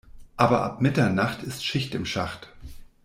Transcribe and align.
Aber 0.35 0.63
ab 0.63 0.81
Mitternacht 0.81 1.43
ist 1.43 1.63
Schicht 1.63 1.93
im 1.93 2.07
Schacht. 2.07 2.47